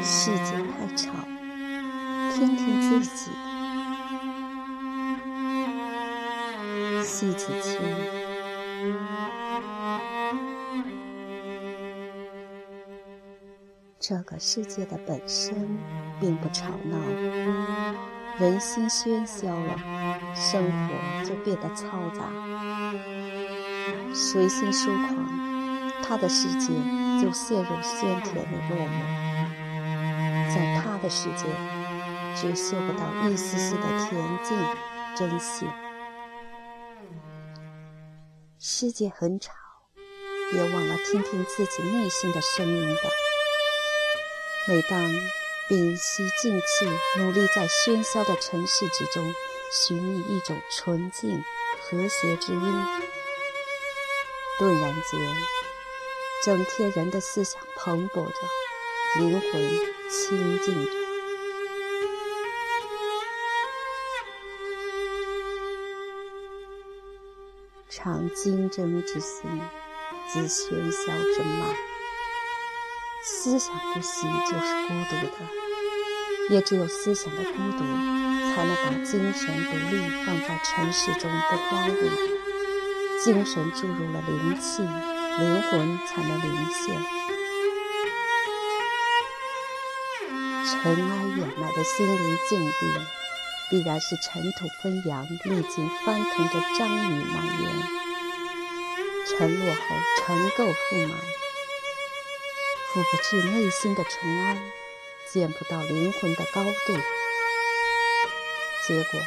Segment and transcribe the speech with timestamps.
[0.00, 1.10] 世界太吵，
[2.34, 3.30] 听听自己。
[7.02, 7.80] 西子清。
[14.00, 15.76] 这个世界的本身
[16.20, 16.96] 并不吵闹，
[18.38, 19.76] 人心喧嚣了，
[20.32, 22.22] 生活就变得嘈杂。
[24.14, 26.68] 随心疏狂，他的世界
[27.20, 30.54] 就陷入喧甜的落寞。
[30.54, 31.46] 在他的世界，
[32.36, 34.10] 只嗅不到一丝丝的恬
[34.44, 34.56] 静
[35.16, 35.68] 真心。
[38.60, 39.52] 世界很吵，
[40.52, 43.02] 别忘了听听自己内心的声音吧。
[44.68, 45.00] 每当
[45.68, 46.86] 屏息静气，
[47.18, 49.34] 努力在喧嚣的城市之中
[49.70, 51.44] 寻觅一种纯净
[51.78, 52.86] 和谐之音，
[54.58, 55.20] 顿然间，
[56.42, 58.34] 整天人的思想蓬勃着，
[59.18, 59.52] 灵魂
[60.08, 60.90] 清净着。
[67.90, 69.60] 常竞争之心，
[70.32, 71.87] 自喧嚣之脉。
[73.40, 75.32] 思想不息就是孤独的，
[76.50, 77.84] 也只有思想的孤独，
[78.52, 82.10] 才能把精神独立放在尘世中不荒芜。
[83.22, 86.96] 精神注入了灵气，灵魂才能灵现。
[90.66, 93.06] 尘埃掩埋的心灵境地，
[93.70, 97.70] 必然是尘土飞扬，历经翻腾着张雨蔓延。
[99.28, 99.80] 尘落后，
[100.26, 101.14] 尘垢覆埋。
[102.98, 104.60] 拂不去内心的尘埃，
[105.32, 106.94] 见不到灵魂的高度，
[108.88, 109.20] 结果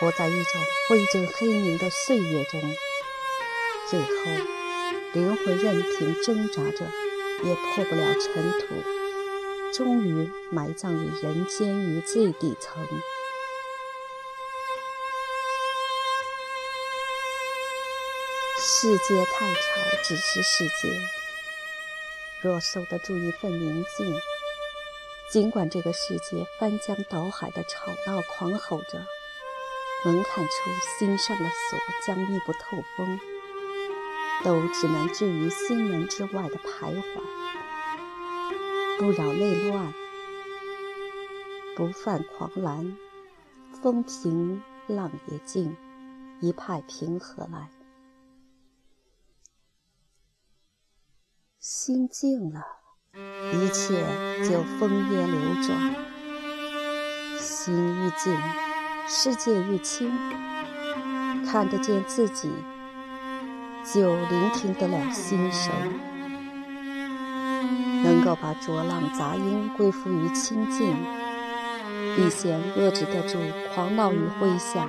[0.00, 2.62] 活在一种灰烬黑凝的岁月中，
[3.90, 4.06] 最后
[5.12, 6.90] 灵魂任凭挣扎着，
[7.44, 8.66] 也破不了尘土，
[9.74, 12.82] 终于埋葬于人间于最底层。
[18.58, 21.15] 世界太吵，只是世界。
[22.42, 24.14] 若守得住一份宁静，
[25.32, 29.04] 尽管这个世界翻江倒海的吵闹狂吼着，
[30.04, 30.50] 能看出
[30.98, 33.18] 心上的锁将密不透风，
[34.44, 37.04] 都只能置于心门之外的徘徊，
[38.98, 39.92] 不扰内乱，
[41.74, 42.96] 不犯狂澜，
[43.82, 45.76] 风平浪也静，
[46.40, 47.70] 一派平和来。
[51.68, 52.64] 心静了，
[53.52, 54.00] 一切
[54.48, 55.76] 就风烟流转；
[57.40, 58.32] 心愈静，
[59.08, 60.08] 世界愈清。
[61.44, 62.48] 看得见自己，
[63.92, 65.72] 就聆听得了心声。
[68.04, 70.94] 能够把浊浪杂音归附于清静，
[72.14, 73.40] 必先遏制得住
[73.74, 74.88] 狂闹于麾下。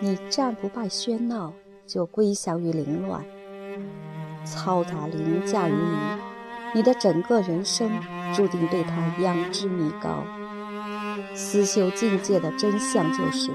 [0.00, 1.52] 你战不败喧闹，
[1.86, 3.22] 就归降于凌乱。
[4.44, 6.20] 嘈杂凌驾于你，
[6.74, 7.90] 你的整个人生
[8.34, 10.24] 注定对他仰之弥高。
[11.34, 13.50] 思修境界的真相就是，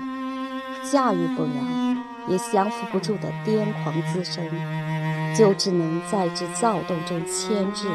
[0.91, 4.43] 驾驭不了，也降服不住的癫狂滋生，
[5.35, 7.87] 就只能在这躁动中牵制。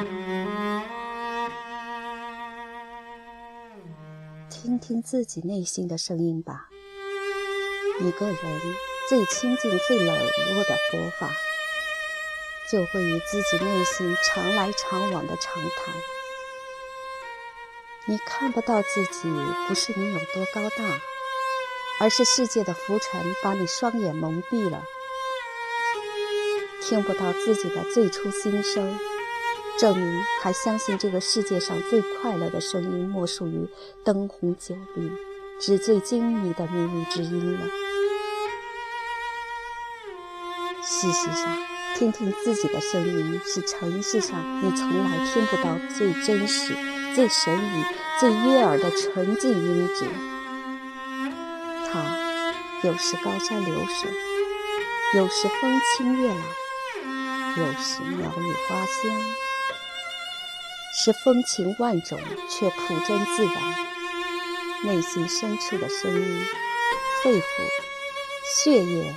[4.49, 6.69] 听听自己内心的声音吧。
[8.01, 8.37] 一个人
[9.09, 11.31] 最亲近、最冷落的佛法。
[12.71, 15.95] 就会与自己内心常来常往的长谈。
[18.07, 19.29] 你看不到自己，
[19.67, 21.01] 不是你有多高大，
[22.01, 24.83] 而是世界的浮尘把你双眼蒙蔽了。
[26.83, 28.99] 听不到自己的最初心声，
[29.79, 33.67] 证明还相信这个世界上最快乐的声音，莫属于
[34.05, 35.11] 灯红酒绿、
[35.59, 37.67] 纸醉金迷的靡靡之音了。
[40.83, 41.74] 事实上。
[41.97, 46.75] 听听自己的声音，是城市上你从来听不到最真实、
[47.15, 47.85] 最神秘、
[48.19, 50.05] 最悦耳的纯净音质。
[51.89, 52.19] 它
[52.83, 54.11] 有时高山流水，
[55.15, 56.39] 有时风清月朗，
[57.59, 59.23] 有时鸟语花香，
[61.05, 62.19] 是风情万种
[62.51, 63.55] 却朴真自然。
[64.85, 66.45] 内心深处的声音，
[67.23, 67.43] 肺腑、
[68.57, 69.15] 血液、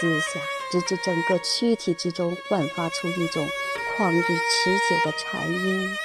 [0.00, 0.59] 思想。
[0.70, 3.48] 直至整个躯体之中焕发出一种
[3.96, 5.96] 旷日持久的禅音，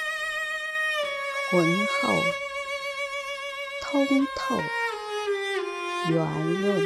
[1.50, 2.14] 浑厚、
[3.82, 4.04] 通
[4.34, 4.60] 透、
[6.10, 6.84] 圆润。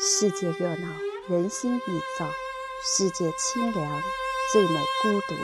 [0.00, 0.88] 世界热闹，
[1.28, 2.26] 人心易躁；
[2.84, 4.02] 世界清凉，
[4.52, 5.34] 最美孤独。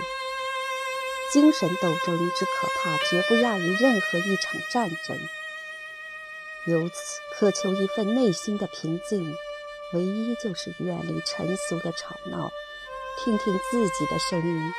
[1.32, 5.18] 精神斗争之可怕，绝不亚于任何一场战争。
[6.66, 9.34] 由此渴求一份内心的平静，
[9.92, 12.50] 唯一就是远离尘俗的吵闹，
[13.18, 14.72] 听听自己的声音，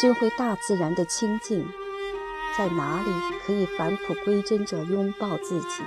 [0.00, 1.66] 寻回大自然的清静。
[2.56, 3.10] 在哪里
[3.44, 5.82] 可以返璞归真者拥抱自己？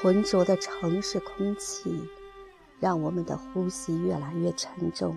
[0.00, 2.08] 浑浊的城市空气，
[2.78, 5.14] 让我们的呼吸越来越沉重。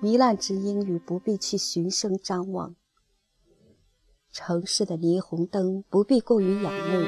[0.00, 2.76] 糜烂之音语不必去循声张望，
[4.38, 7.04] 城市的霓虹灯不必过于仰慕。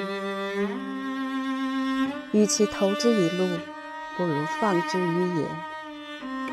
[2.32, 3.46] 与其投之以路，
[4.16, 5.44] 不如放之于野，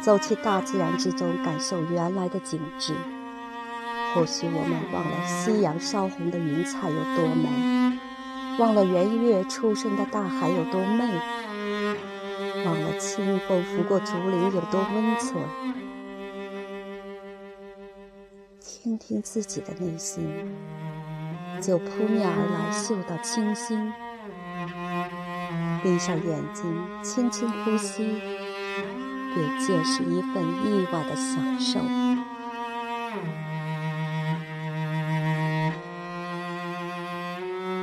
[0.04, 2.94] 走去大自然之中，感受原来的景致。
[4.14, 7.98] 或许我们忘了夕阳烧红的云彩有多美，
[8.60, 11.12] 忘了圆月初升的大海有多媚，
[12.64, 15.44] 忘了清风拂过竹林有多温存。
[18.88, 20.26] 听听自己的内心，
[21.62, 23.92] 就扑面而来嗅到清新。
[25.84, 28.22] 闭上眼睛，轻轻呼吸，
[29.36, 31.82] 便见识一份意外的享受。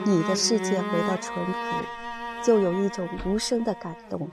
[0.06, 4.31] 你的世界回到淳朴，就有一种无声的感动。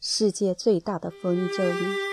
[0.00, 2.09] 世界最大的风筝。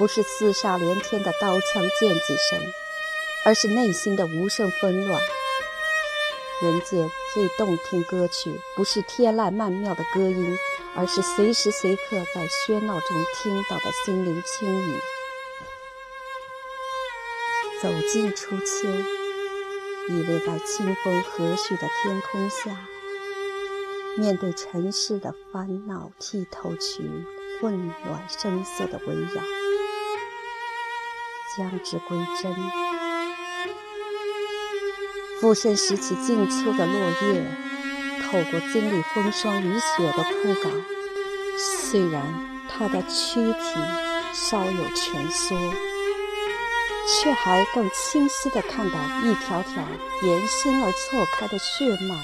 [0.00, 2.58] 不是厮杀连天的刀枪剑戟声，
[3.44, 5.20] 而是内心的无声纷乱。
[6.62, 10.56] 人间最动听歌曲，不是天籁曼妙的歌音，
[10.96, 14.98] 而是随时随刻在喧闹中听到的心灵轻语。
[17.82, 18.88] 走进初秋，
[20.08, 22.74] 屹立在清风和煦的天空下，
[24.16, 27.02] 面对尘世的烦恼剃头曲，
[27.60, 29.42] 混乱声色的围绕。
[31.60, 32.56] 将之归真，
[35.38, 37.44] 俯身拾起静秋的落叶，
[38.22, 40.70] 透过经历风霜雨雪的枯槁，
[41.58, 42.22] 虽然
[42.66, 43.78] 它的躯体
[44.32, 45.54] 稍有蜷缩，
[47.06, 49.86] 却还更清晰地看到一条条
[50.22, 52.16] 延伸而错开的血脉。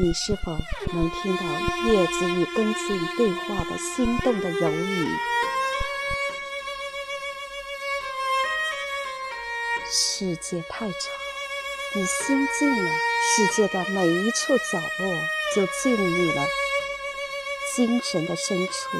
[0.00, 0.58] 你是否
[0.92, 1.44] 能听到
[1.86, 5.06] 叶子与根茎对话的心动的柔语？
[9.94, 10.96] 世界太吵，
[11.94, 12.90] 你心静了，
[13.36, 15.14] 世界的每一处角落
[15.54, 16.46] 就静谧了。
[17.76, 18.96] 精神的深处，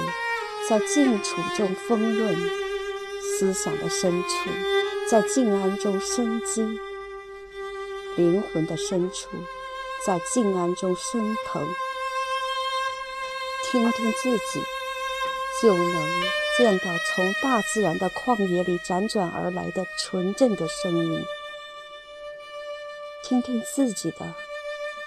[0.68, 2.34] 在静处中丰润；
[3.22, 4.28] 思想的深处，
[5.08, 6.62] 在静安中生机；
[8.16, 9.28] 灵魂的深处，
[10.04, 11.66] 在静安中升腾。
[13.70, 14.60] 听听自己，
[15.62, 16.41] 就能。
[16.58, 21.24] 见到从大自然的旷野里辗转而来的纯正的声音，
[23.24, 24.34] 听听自己的，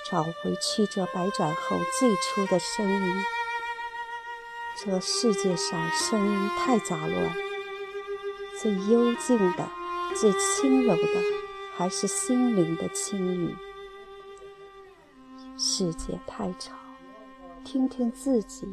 [0.09, 3.23] 找回曲折百转后最初的声音。
[4.75, 7.35] 这世界上声音太杂乱，
[8.59, 9.69] 最幽静的、
[10.15, 11.07] 最轻柔的，
[11.77, 13.55] 还是心灵的轻语。
[15.59, 16.73] 世界太吵，
[17.63, 18.67] 听听自己，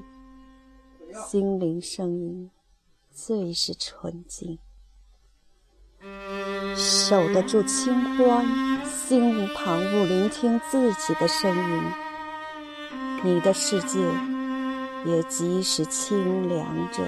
[1.28, 2.50] 心灵声音。
[3.14, 4.59] 最是纯净，
[6.75, 11.92] 守得住清欢，心无旁骛，聆听自己的声音，
[13.23, 14.00] 你的世界
[15.04, 17.07] 也即是清凉着。